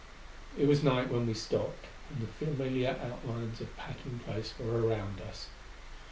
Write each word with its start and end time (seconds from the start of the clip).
It 0.57 0.67
was 0.67 0.81
night 0.83 1.11
when 1.11 1.27
we 1.27 1.35
stopped 1.35 1.85
and 2.09 2.23
the 2.23 2.25
familiar 2.45 2.99
outlines 3.03 3.61
of 3.61 3.77
Patton 3.77 4.21
Place 4.25 4.55
were 4.57 4.83
around 4.87 5.21
us. 5.21 5.45